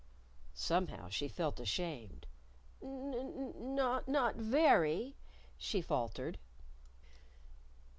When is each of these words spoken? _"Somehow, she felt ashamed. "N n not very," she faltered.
_"Somehow, 0.57 1.09
she 1.09 1.27
felt 1.27 1.59
ashamed. 1.59 2.25
"N 2.81 3.13
n 3.13 3.75
not 4.07 4.35
very," 4.37 5.15
she 5.59 5.79
faltered. 5.79 6.39